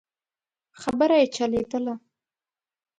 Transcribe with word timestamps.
خبره 0.81 1.15
يې 1.19 1.27
چلېدله. 1.35 1.95